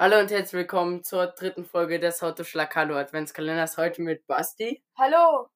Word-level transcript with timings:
Hallo 0.00 0.20
und 0.20 0.30
herzlich 0.30 0.52
willkommen 0.52 1.02
zur 1.02 1.26
dritten 1.26 1.64
Folge 1.64 1.98
des 1.98 2.22
Auto 2.22 2.44
Hallo 2.44 2.96
Adventskalenders. 2.96 3.78
Heute 3.78 4.00
mit 4.00 4.24
Basti. 4.28 4.80
Hallo. 4.96 5.48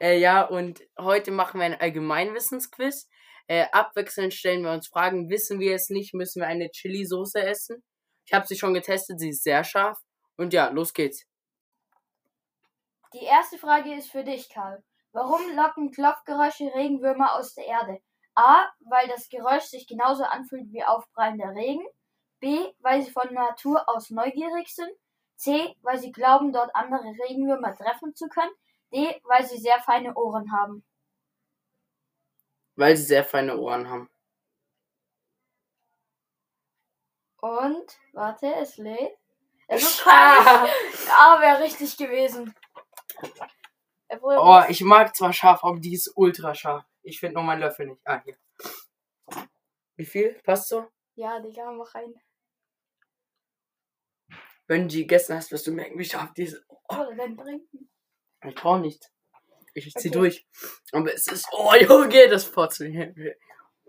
Äh, 0.00 0.18
ja, 0.18 0.42
und 0.42 0.82
heute 0.98 1.30
machen 1.30 1.60
wir 1.60 1.66
ein 1.66 1.80
Allgemeinwissensquiz. 1.80 3.08
Äh, 3.46 3.66
abwechselnd 3.70 4.34
stellen 4.34 4.64
wir 4.64 4.72
uns 4.72 4.88
Fragen. 4.88 5.30
Wissen 5.30 5.60
wir 5.60 5.76
es 5.76 5.88
nicht, 5.88 6.14
müssen 6.14 6.40
wir 6.40 6.48
eine 6.48 6.68
Chili-Soße 6.68 7.40
essen. 7.44 7.84
Ich 8.24 8.32
habe 8.32 8.44
sie 8.44 8.56
schon 8.56 8.74
getestet, 8.74 9.20
sie 9.20 9.28
ist 9.28 9.44
sehr 9.44 9.62
scharf. 9.62 10.00
Und 10.36 10.52
ja, 10.52 10.70
los 10.70 10.92
geht's. 10.92 11.26
Die 13.12 13.24
erste 13.24 13.56
Frage 13.56 13.94
ist 13.94 14.10
für 14.10 14.24
dich, 14.24 14.48
Karl. 14.48 14.82
Warum 15.12 15.54
locken 15.54 15.92
Klopfgeräusche 15.92 16.74
Regenwürmer 16.74 17.36
aus 17.36 17.54
der 17.54 17.66
Erde? 17.66 18.00
A, 18.34 18.64
weil 18.80 19.06
das 19.06 19.28
Geräusch 19.28 19.66
sich 19.66 19.86
genauso 19.86 20.24
anfühlt 20.24 20.72
wie 20.72 20.82
aufprallender 20.82 21.54
Regen. 21.54 21.86
B, 22.40 22.72
weil 22.80 23.02
sie 23.02 23.10
von 23.10 23.32
Natur 23.32 23.88
aus 23.88 24.10
neugierig 24.10 24.68
sind. 24.68 24.90
C, 25.36 25.76
weil 25.82 25.98
sie 25.98 26.12
glauben, 26.12 26.52
dort 26.52 26.74
andere 26.74 27.12
Regenwürmer 27.28 27.74
treffen 27.74 28.14
zu 28.14 28.28
können. 28.28 28.52
D, 28.92 29.20
weil 29.24 29.44
sie 29.46 29.58
sehr 29.58 29.80
feine 29.80 30.14
Ohren 30.14 30.52
haben. 30.52 30.84
Weil 32.76 32.96
sie 32.96 33.04
sehr 33.04 33.24
feine 33.24 33.56
Ohren 33.56 33.88
haben. 33.88 34.08
Und, 37.40 37.98
warte, 38.12 38.54
es 38.56 38.76
lädt. 38.76 39.16
Es 39.68 39.82
ist 39.82 40.00
falsch. 40.00 40.72
Ah, 41.10 41.40
wäre 41.40 41.62
richtig 41.62 41.96
gewesen. 41.96 42.54
Oh, 44.22 44.62
ich 44.68 44.80
mag 44.82 45.14
zwar 45.16 45.32
scharf, 45.32 45.64
aber 45.64 45.78
die 45.78 45.94
ist 45.94 46.12
ultra 46.16 46.54
scharf. 46.54 46.84
Ich 47.02 47.18
finde 47.18 47.34
nur 47.34 47.44
meinen 47.44 47.60
Löffel 47.60 47.86
nicht. 47.86 48.00
Ah, 48.04 48.20
hier. 48.24 48.36
Wie 49.96 50.04
viel? 50.04 50.34
Passt 50.44 50.68
so? 50.68 50.88
Ja, 51.16 51.40
Digga, 51.40 51.72
mach 51.72 51.94
rein. 51.94 52.14
Wenn 54.66 54.82
du 54.82 54.88
die 54.88 55.02
gegessen 55.02 55.34
hast, 55.34 55.50
wirst 55.50 55.66
du 55.66 55.72
merken, 55.72 55.98
wie 55.98 56.04
scharf 56.04 56.32
die 56.34 56.44
ist. 56.44 56.62
Oh. 56.68 56.76
Oder 56.88 57.14
dann 57.16 57.36
trinken. 57.36 57.90
Ich 58.44 58.54
brauche 58.54 58.80
nichts. 58.80 59.10
Ich 59.74 59.92
zieh 59.94 60.08
okay. 60.08 60.18
durch. 60.18 60.46
Aber 60.92 61.12
es 61.12 61.26
ist. 61.26 61.48
Oh, 61.52 61.72
Junge, 61.80 62.28
das 62.28 62.50
Porzellan. 62.50 63.14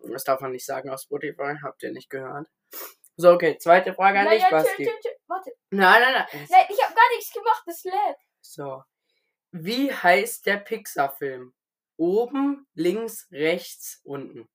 Das 0.09 0.23
darf 0.23 0.39
man 0.41 0.51
nicht 0.51 0.65
sagen 0.65 0.89
auf 0.89 1.01
Spotify. 1.01 1.55
Habt 1.61 1.83
ihr 1.83 1.91
nicht 1.91 2.09
gehört? 2.09 2.47
So, 3.17 3.31
okay. 3.31 3.57
Zweite 3.57 3.93
Frage 3.93 4.19
an 4.19 4.29
dich, 4.29 4.41
ja, 4.41 4.49
Basti. 4.49 4.85
Tschö, 4.85 4.91
tschö, 5.01 5.09
warte. 5.27 5.51
Nein, 5.71 6.01
nein, 6.01 6.13
nein. 6.13 6.47
Nein, 6.49 6.65
ich 6.69 6.83
habe 6.83 6.93
gar 6.93 7.09
nichts 7.15 7.33
gemacht. 7.33 7.63
Das 7.65 7.83
lädt. 7.83 8.17
So. 8.41 8.83
Wie 9.51 9.93
heißt 9.93 10.45
der 10.45 10.57
Pixar-Film? 10.57 11.53
Oben, 11.97 12.67
links, 12.73 13.27
rechts, 13.31 14.01
unten. 14.03 14.47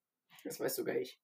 Das 0.45 0.61
weiß 0.61 0.77
sogar 0.77 0.97
ich. 0.97 1.19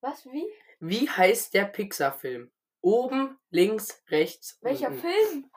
Was, 0.00 0.24
wie? 0.26 0.46
Wie 0.80 1.08
heißt 1.08 1.52
der 1.54 1.64
Pixar-Film? 1.64 2.50
Oben, 2.80 3.38
links, 3.50 4.02
rechts, 4.08 4.58
Welcher 4.62 4.88
unten. 4.88 5.00
Film? 5.00 5.50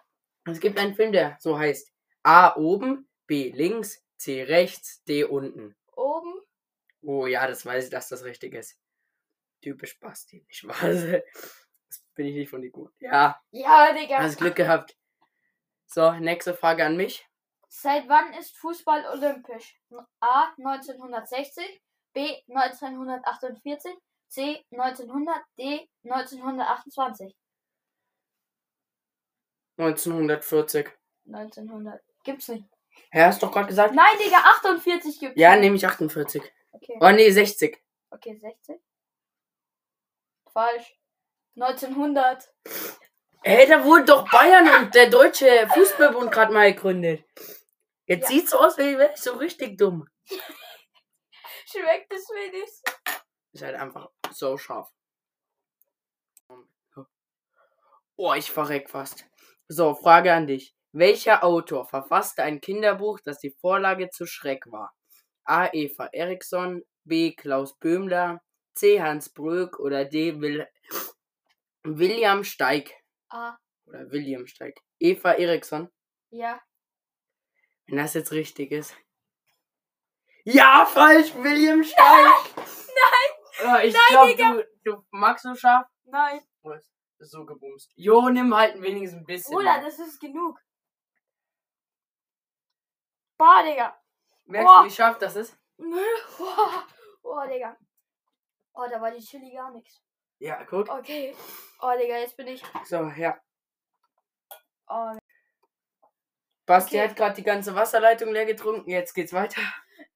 Es 0.46 0.60
gibt 0.60 0.78
einen 0.78 0.96
Film, 0.96 1.14
der 1.14 1.38
so 1.40 1.58
heißt. 1.58 1.94
A 2.24 2.56
oben, 2.56 3.08
B 3.28 3.52
links, 3.52 4.04
C 4.18 4.44
rechts, 4.44 5.04
D 5.06 5.24
unten. 5.24 5.76
Oben? 5.96 6.34
Oh 7.02 7.28
ja, 7.28 7.48
das 7.48 7.66
weiß 7.66 7.86
ich, 7.86 7.90
dass 7.90 8.10
das 8.10 8.24
richtig 8.24 8.54
ist. 8.54 8.78
Typisch 9.62 10.00
Basti. 10.00 10.46
Ich 10.50 10.68
weiß. 10.68 11.22
Das 11.88 12.02
bin 12.16 12.26
ich 12.26 12.34
nicht 12.34 12.50
von 12.50 12.62
dir 12.62 12.72
gut. 12.72 12.92
Ja. 13.00 13.40
Ja, 13.52 13.94
Digga. 13.94 14.18
Hast 14.18 14.40
Glück 14.40 14.56
gehabt. 14.56 14.98
So, 15.86 16.12
nächste 16.14 16.56
Frage 16.56 16.84
an 16.84 16.98
mich. 16.98 17.28
Seit 17.68 18.10
wann 18.10 18.34
ist 18.34 18.58
Fußball 18.58 19.06
olympisch? 19.14 19.80
A. 20.20 20.52
1960, 20.58 21.84
B. 22.14 22.36
1948, 22.50 23.94
C. 24.34 24.66
1900, 24.72 25.44
D. 25.60 25.88
1928. 26.06 27.36
1940. 29.78 30.90
1900. 31.28 32.02
Gibt's 32.24 32.48
nicht. 32.48 32.66
Ja, 33.14 33.28
hast 33.28 33.44
doch 33.44 33.52
gerade 33.52 33.68
gesagt. 33.68 33.94
Nein, 33.94 34.18
Digga, 34.24 34.38
48 34.38 35.20
gibt's. 35.20 35.40
Ja, 35.40 35.56
nehme 35.56 35.76
ich 35.76 35.86
48. 35.86 36.42
Okay. 36.72 36.98
Oh 37.00 37.12
nee, 37.12 37.30
60. 37.30 37.80
Okay, 38.10 38.36
60. 38.36 38.80
Falsch. 40.52 41.00
1900. 41.56 42.52
Ey, 43.44 43.68
da 43.68 43.84
wurde 43.86 44.06
doch 44.06 44.28
Bayern 44.32 44.84
und 44.84 44.96
der 44.96 45.12
Deutsche 45.12 45.68
Fußballbund 45.76 46.32
gerade 46.32 46.52
mal 46.52 46.74
gegründet. 46.74 47.24
Jetzt 48.08 48.24
Ja. 48.24 48.28
sieht's 48.30 48.50
so 48.52 48.58
aus, 48.58 48.80
wie 48.80 48.98
wäre 48.98 49.14
ich 49.14 49.22
so 49.22 49.34
richtig 49.34 49.78
dumm. 49.78 50.08
Schmeckt 51.68 52.12
es 52.12 52.28
wenigstens? 52.30 52.82
Ist 53.54 53.64
halt 53.64 53.76
einfach 53.76 54.10
so 54.32 54.58
scharf. 54.58 54.90
Oh, 58.16 58.34
ich 58.34 58.52
verreck 58.52 58.90
fast. 58.90 59.26
So, 59.68 59.96
Frage 59.96 60.34
an 60.34 60.46
dich. 60.48 60.76
Welcher 60.92 61.44
Autor 61.44 61.88
verfasste 61.88 62.44
ein 62.44 62.62
Kinderbuch, 62.62 63.20
das 63.24 63.40
die 63.40 63.50
Vorlage 63.60 64.10
zu 64.10 64.28
Schreck 64.28 64.72
war? 64.72 64.94
A. 65.46 65.68
Eva 65.74 66.10
Eriksson, 66.12 66.84
B. 67.04 67.34
Klaus 67.34 67.78
Böhmler, 67.80 68.42
C. 68.76 69.02
Hans 69.02 69.30
Bröck 69.34 69.80
oder 69.80 70.06
D. 70.06 70.40
Will 70.40 70.68
William 71.84 72.44
Steig. 72.44 72.92
Ah, 73.30 73.58
Oder 73.88 74.12
William 74.12 74.46
Steig. 74.48 74.80
Eva 75.00 75.32
Eriksson. 75.34 75.90
ja. 76.30 76.62
Wenn 77.88 77.98
das 77.98 78.14
jetzt 78.14 78.32
richtig 78.32 78.72
ist. 78.72 78.96
Ja, 80.46 80.86
falsch, 80.86 81.34
William 81.36 81.84
Steig. 81.84 82.63
Nein. 83.66 83.88
ich 83.88 83.96
glaube, 84.08 84.28
Digga. 84.32 84.54
du, 84.54 84.92
du 84.92 85.06
magst 85.12 85.44
so 85.44 85.56
scharf. 85.56 85.88
Nein. 86.06 86.42
Was? 86.62 86.90
So 87.20 87.46
gebumst. 87.46 87.92
Jo, 87.96 88.30
nimm 88.30 88.54
halt 88.56 88.82
wenigstens 88.82 89.22
ein 89.22 89.26
bisschen. 89.26 89.56
Bruder, 89.56 89.80
das 89.82 89.98
ist 90.00 90.20
genug. 90.20 90.60
Boah, 93.38 93.64
Digga. 93.64 93.98
Merkst 94.46 94.68
Boah. 94.68 94.82
du, 94.82 94.86
wie 94.88 94.92
scharf 94.94 95.18
das 95.20 95.36
ist? 95.36 95.58
Boah, 95.78 96.88
Boah, 97.22 97.48
Digga. 97.48 97.78
Oh, 98.74 98.86
da 98.90 99.00
war 99.00 99.12
die 99.12 99.22
Chili 99.24 99.54
gar 99.54 99.72
nichts. 99.72 100.02
Ja, 100.40 100.64
guck. 100.66 100.90
Okay. 100.90 101.36
Oh, 101.82 101.92
Digga, 102.00 102.18
jetzt 102.18 102.36
bin 102.38 102.48
ich. 102.48 102.62
So, 102.86 103.08
ja. 103.16 103.40
Oh, 104.88 105.14
Basti 106.66 106.98
Okay. 106.98 107.10
hat 107.10 107.16
gerade 107.16 107.36
die 107.36 107.44
ganze 107.44 107.76
Wasserleitung 107.76 108.32
leer 108.32 108.46
getrunken. 108.46 108.90
Jetzt 108.90 109.14
geht's 109.14 109.34
weiter. 109.34 109.62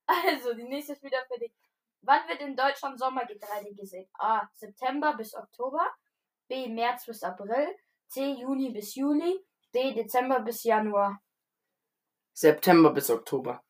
Also, 0.09 0.53
die 0.53 0.63
nächste 0.63 0.94
ist 0.94 1.03
wieder 1.03 1.22
für 1.28 1.38
dich. 1.38 1.52
Wann 2.07 2.25
wird 2.29 2.40
in 2.40 2.56
Deutschland 2.56 2.97
Sommergetreide 2.97 3.75
gesät? 3.75 4.07
A. 4.18 4.47
September 4.53 5.13
bis 5.18 5.35
Oktober. 5.35 5.85
B. 6.47 6.69
März 6.69 7.06
bis 7.06 7.22
April. 7.22 7.68
C. 8.07 8.31
Juni 8.31 8.72
bis 8.72 8.95
Juli. 8.95 9.45
D. 9.75 9.94
Dezember 9.94 10.40
bis 10.40 10.63
Januar. 10.63 11.19
September 12.34 12.91
bis 12.91 13.09
Oktober. 13.09 13.62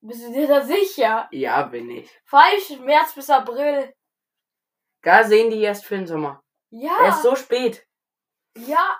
Bist 0.00 0.24
du 0.26 0.32
dir 0.32 0.48
da 0.48 0.62
sicher? 0.64 1.28
Ja, 1.30 1.62
bin 1.64 1.90
ich. 1.90 2.10
Falsch, 2.24 2.70
März 2.80 3.14
bis 3.14 3.28
April. 3.28 3.92
Da 5.02 5.22
sehen 5.24 5.50
die 5.50 5.60
erst 5.60 5.84
für 5.84 5.96
den 5.96 6.06
Sommer. 6.06 6.42
Ja. 6.70 6.96
Er 7.02 7.08
ist 7.10 7.22
so 7.22 7.36
spät. 7.36 7.86
ja. 8.56 8.98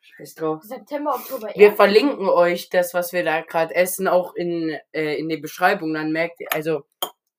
Scheiß 0.00 0.34
drauf. 0.34 0.62
September, 0.64 1.14
Oktober. 1.14 1.52
Wir 1.54 1.66
erst. 1.66 1.76
verlinken 1.76 2.28
euch 2.28 2.68
das, 2.70 2.92
was 2.92 3.12
wir 3.12 3.22
da 3.22 3.40
gerade 3.42 3.72
essen, 3.72 4.08
auch 4.08 4.34
in, 4.34 4.76
äh, 4.90 5.14
in 5.14 5.28
der 5.28 5.36
Beschreibung. 5.36 5.94
Dann 5.94 6.10
merkt 6.10 6.40
ihr, 6.40 6.48
also, 6.52 6.82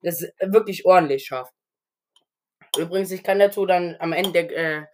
das 0.04 0.22
ist 0.22 0.34
wirklich 0.40 0.86
ordentlich 0.86 1.26
scharf. 1.26 1.50
Übrigens, 2.78 3.12
ich 3.12 3.24
kann 3.24 3.40
dazu 3.40 3.66
dann 3.66 3.96
am 4.00 4.14
Ende 4.14 4.48
der 4.48 4.82
äh, 4.82 4.86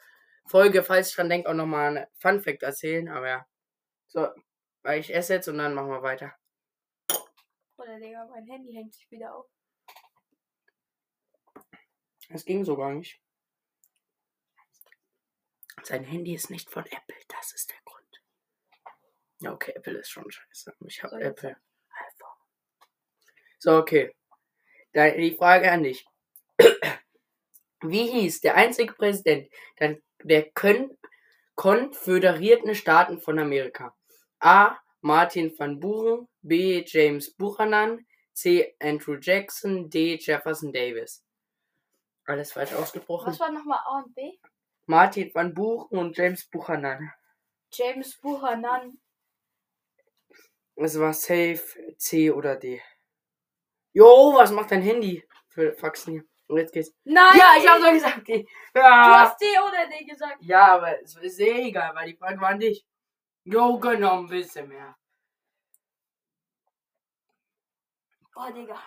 Folge, 0.45 0.83
falls 0.83 1.09
ich 1.09 1.15
dran 1.15 1.29
denke, 1.29 1.49
auch 1.49 1.53
nochmal 1.53 1.97
ein 1.97 2.07
Fun 2.19 2.41
Fact 2.41 2.63
erzählen. 2.63 3.07
Aber 3.09 3.27
ja. 3.27 3.47
So, 4.07 4.27
weil 4.83 4.99
ich 4.99 5.13
esse 5.13 5.33
jetzt 5.33 5.47
und 5.47 5.57
dann 5.57 5.73
machen 5.73 5.89
wir 5.89 6.01
weiter. 6.01 6.33
Oder 7.77 7.99
Digga, 7.99 8.25
mein 8.25 8.45
Handy 8.45 8.73
hängt 8.73 8.93
sich 8.93 9.09
wieder 9.09 9.35
auf. 9.35 9.45
Das 12.29 12.45
ging 12.45 12.63
so 12.63 12.75
gar 12.75 12.93
nicht. 12.93 13.21
Sein 15.83 16.03
Handy 16.03 16.35
ist 16.35 16.49
nicht 16.49 16.69
von 16.69 16.85
Apple, 16.85 17.15
das 17.29 17.53
ist 17.53 17.71
der 17.71 17.79
Grund. 17.85 18.21
Ja, 19.39 19.53
okay, 19.53 19.71
Apple 19.75 19.97
ist 19.97 20.09
schon 20.09 20.29
scheiße. 20.29 20.75
Ich 20.85 21.01
habe. 21.01 21.21
Apple. 21.21 21.55
iPhone. 21.89 22.37
So, 23.59 23.77
okay. 23.77 24.13
Die 24.93 25.35
Frage 25.37 25.71
an 25.71 25.83
dich. 25.83 26.05
Wie 27.81 28.07
hieß 28.07 28.41
der 28.41 28.55
einzige 28.55 28.93
Präsident 28.93 29.49
der, 29.79 29.97
der 30.23 30.51
Kon 30.51 30.97
Konföderierten 31.55 32.73
Staaten 32.73 33.19
von 33.19 33.37
Amerika? 33.37 33.93
A. 34.39 34.77
Martin 35.01 35.53
van 35.57 35.79
Buren, 35.79 36.27
B. 36.41 36.83
James 36.85 37.31
Buchanan, 37.31 38.05
C. 38.33 38.75
Andrew 38.79 39.17
Jackson, 39.19 39.89
D. 39.89 40.15
Jefferson 40.15 40.71
Davis. 40.71 41.23
Alles 42.25 42.51
falsch 42.53 42.73
ausgesprochen. 42.73 43.27
Was 43.27 43.39
war 43.39 43.51
nochmal 43.51 43.79
A 43.85 44.03
und 44.03 44.15
B? 44.15 44.37
Martin 44.85 45.31
van 45.33 45.53
Buchen 45.53 45.97
und 45.97 46.17
James 46.17 46.45
Buchanan. 46.45 47.11
James 47.71 48.17
Buchanan. 48.21 48.99
Es 50.75 50.99
war 50.99 51.13
safe 51.13 51.61
C 51.97 52.31
oder 52.31 52.55
D. 52.55 52.81
Jo, 53.93 54.33
was 54.35 54.51
macht 54.51 54.71
dein 54.71 54.81
Handy 54.81 55.27
für 55.47 55.73
Faxen 55.73 56.13
hier? 56.13 56.23
Und 56.47 56.57
jetzt 56.57 56.73
geht's. 56.73 56.91
Nein! 57.03 57.37
Ja, 57.37 57.53
ich 57.57 57.67
habe 57.67 57.81
so 57.81 57.91
gesagt. 57.91 58.27
Die, 58.27 58.47
Du 58.73 58.79
ja. 58.79 59.19
hast 59.21 59.39
D 59.39 59.45
oder 59.59 59.87
D 59.87 60.03
gesagt. 60.05 60.37
ja, 60.41 60.75
aber 60.75 61.01
es 61.01 61.15
ist 61.15 61.39
eh 61.39 61.67
egal, 61.67 61.93
weil 61.95 62.11
die 62.11 62.17
Frage 62.17 62.39
war 62.41 62.49
an 62.49 62.59
dich. 62.59 62.85
Jo, 63.43 63.77
genau, 63.79 64.19
ein 64.19 64.27
bisschen 64.27 64.67
mehr. 64.67 64.95
Oh, 68.35 68.51
Digga. 68.51 68.79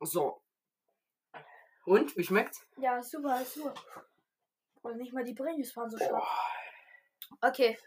So. 0.00 0.40
Und, 1.86 2.16
wie 2.16 2.24
schmeckt's? 2.24 2.64
Ja, 2.76 3.02
super, 3.02 3.44
super. 3.44 3.74
Und 4.82 4.96
nicht 4.98 5.12
mal 5.12 5.24
die 5.24 5.34
Brillis 5.34 5.74
waren 5.76 5.90
so 5.90 5.96
stark. 5.96 6.22
Okay, 7.40 7.78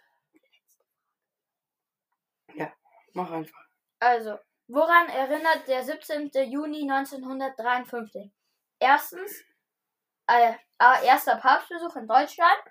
Mach 3.14 3.32
einfach. 3.32 3.60
also, 4.00 4.38
woran 4.68 5.08
erinnert 5.10 5.68
der 5.68 5.84
17. 5.84 6.32
Juni 6.50 6.90
1953? 6.90 8.32
Erstens, 8.80 9.44
äh, 10.28 10.54
A. 10.78 11.02
Erster 11.02 11.36
Papstbesuch 11.36 11.96
in 11.96 12.08
Deutschland. 12.08 12.64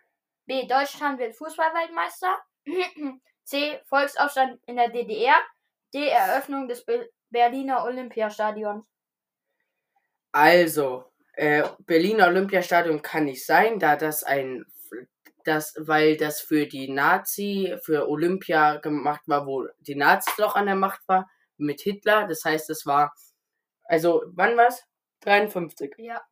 B. 0.46 0.67
Deutschland 0.67 1.19
wird 1.19 1.37
Fußballweltmeister. 1.37 2.38
C. 3.44 3.81
Volksaufstand 3.87 4.61
in 4.67 4.76
der 4.76 4.88
DDR. 4.88 5.37
D. 5.93 6.08
Eröffnung 6.08 6.69
des 6.69 6.84
Be 6.84 7.11
Berliner 7.31 7.84
Olympiastadions. 7.84 8.87
Also, 10.32 11.12
äh, 11.34 11.69
Berliner 11.81 12.29
Olympiastadion 12.29 13.02
kann 13.02 13.25
nicht 13.25 13.44
sein, 13.44 13.79
da 13.79 13.96
das 13.96 14.25
ein, 14.25 14.64
das, 15.48 15.74
weil 15.78 16.16
das 16.16 16.40
für 16.40 16.66
die 16.66 16.88
Nazi, 16.90 17.76
für 17.82 18.08
Olympia 18.08 18.76
gemacht 18.76 19.22
war, 19.26 19.46
wo 19.46 19.66
die 19.78 19.96
Nazis 19.96 20.36
noch 20.38 20.54
an 20.54 20.66
der 20.66 20.76
Macht 20.76 21.00
war, 21.08 21.28
mit 21.56 21.80
Hitler. 21.80 22.26
Das 22.28 22.44
heißt, 22.44 22.70
es 22.70 22.86
war, 22.86 23.14
also, 23.84 24.22
wann 24.28 24.56
war's? 24.56 24.84
53. 25.20 25.94
Ja. 25.98 26.22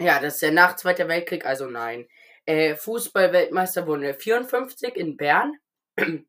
Ja, 0.00 0.20
das 0.20 0.36
ist 0.36 0.42
ja 0.42 0.50
nach 0.50 0.76
Zweiter 0.76 1.08
Weltkrieg, 1.08 1.44
also 1.44 1.66
nein. 1.66 2.08
Äh, 2.46 2.76
Fußball-Weltmeister 2.76 3.86
wurden 3.86 4.02
wir 4.02 4.14
54 4.14 4.96
in 4.96 5.16
Bern. 5.16 5.58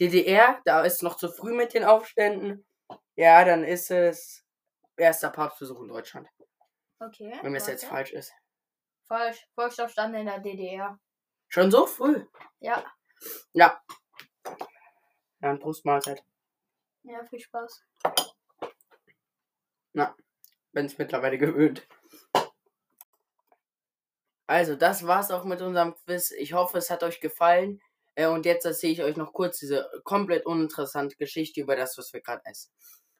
DDR, 0.00 0.60
da 0.64 0.82
ist 0.82 1.02
noch 1.02 1.16
zu 1.16 1.28
früh 1.28 1.54
mit 1.54 1.74
den 1.74 1.84
Aufständen. 1.84 2.64
Ja, 3.14 3.44
dann 3.44 3.64
ist 3.64 3.90
es 3.90 4.44
erster 4.96 5.30
Papstbesuch 5.30 5.80
in 5.80 5.88
Deutschland. 5.88 6.28
Okay. 6.98 7.32
Wenn 7.42 7.54
es 7.54 7.66
jetzt 7.66 7.84
falsch 7.84 8.12
ist. 8.12 8.32
Falsch. 9.06 9.46
Volksaufstand 9.54 10.14
in 10.16 10.26
der 10.26 10.38
DDR. 10.38 10.98
Schon 11.52 11.70
so 11.70 11.86
früh? 11.86 12.24
Ja. 12.60 12.84
Ja. 13.52 13.82
Dann 15.40 15.58
Brustmahlzeit. 15.58 16.24
Ja, 17.02 17.24
viel 17.24 17.40
Spaß. 17.40 17.84
Bin 20.72 20.86
es 20.86 20.96
mittlerweile 20.96 21.36
gewöhnt. 21.36 21.86
Also, 24.46 24.74
das 24.74 25.06
war's 25.06 25.30
auch 25.30 25.44
mit 25.44 25.60
unserem 25.60 25.94
Quiz. 25.94 26.30
Ich 26.30 26.54
hoffe, 26.54 26.78
es 26.78 26.88
hat 26.88 27.02
euch 27.02 27.20
gefallen. 27.20 27.80
Äh, 28.14 28.26
und 28.26 28.46
jetzt 28.46 28.64
erzähle 28.64 28.92
ich 28.94 29.02
euch 29.02 29.16
noch 29.16 29.34
kurz 29.34 29.58
diese 29.58 29.90
komplett 30.04 30.46
uninteressante 30.46 31.16
Geschichte 31.16 31.60
über 31.60 31.76
das, 31.76 31.98
was 31.98 32.12
wir 32.14 32.22
gerade 32.22 32.42
essen. 32.46 32.72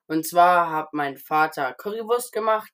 Und 0.07 0.27
zwar 0.27 0.71
hat 0.71 0.93
mein 0.93 1.19
Vater 1.19 1.75
Currywurst 1.75 2.33
gemacht. 2.33 2.73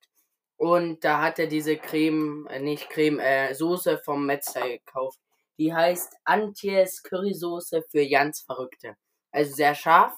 Und 0.57 1.05
da 1.05 1.21
hat 1.21 1.41
er 1.41 1.49
diese 1.49 1.77
Creme, 1.77 2.47
äh, 2.49 2.61
nicht 2.61 2.89
Creme, 2.91 3.19
äh, 3.19 3.55
Soße 3.55 3.99
vom 3.99 4.27
Metzger 4.27 4.69
gekauft. 4.69 5.19
Die 5.59 5.75
heißt 5.75 6.15
Antjes 6.25 7.03
Currysoße 7.03 7.83
für 7.91 8.09
ganz 8.09 8.43
Verrückte. 8.43 8.97
Also 9.31 9.55
sehr 9.55 9.75
scharf. 9.75 10.17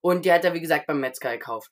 Und 0.00 0.24
die 0.24 0.32
hat 0.32 0.44
er, 0.44 0.54
wie 0.54 0.60
gesagt, 0.60 0.86
beim 0.86 1.00
Metzger 1.00 1.32
gekauft. 1.32 1.70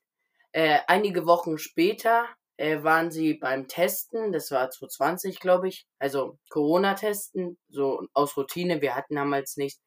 Äh, 0.53 0.81
einige 0.87 1.27
Wochen 1.27 1.59
später 1.59 2.29
äh, 2.57 2.83
waren 2.83 3.11
sie 3.11 3.35
beim 3.35 3.69
Testen, 3.69 4.33
das 4.33 4.51
war 4.51 4.71
2020, 4.71 5.41
glaube 5.41 5.69
ich, 5.69 5.87
also 5.99 6.39
Corona-Testen, 6.51 7.57
so 7.69 8.07
aus 8.13 8.37
Routine, 8.37 8.83
wir 8.83 8.97
hatten 8.97 9.15
damals 9.15 9.57
nichts, 9.57 9.81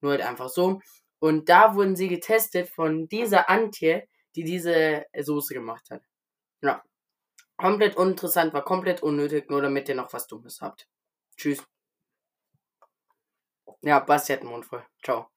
nur 0.00 0.12
halt 0.12 0.22
einfach 0.22 0.48
so. 0.48 0.80
Und 1.18 1.48
da 1.48 1.74
wurden 1.74 1.96
sie 1.96 2.08
getestet 2.08 2.68
von 2.68 3.08
dieser 3.08 3.50
Antje, 3.50 4.06
die 4.36 4.44
diese 4.44 5.04
Soße 5.18 5.54
gemacht 5.54 5.90
hat. 5.90 6.02
Ja. 6.62 6.82
Komplett 7.56 7.96
uninteressant, 7.96 8.52
war 8.54 8.64
komplett 8.64 9.02
unnötig, 9.02 9.50
nur 9.50 9.62
damit 9.62 9.88
ihr 9.88 9.94
noch 9.94 10.12
was 10.12 10.26
Dummes 10.26 10.60
habt. 10.60 10.88
Tschüss. 11.36 11.62
Ja, 13.82 14.00
Basti 14.00 14.32
hat 14.32 14.42
den 14.42 14.48
Mund 14.50 14.64
voll. 14.66 14.84
Ciao. 15.04 15.31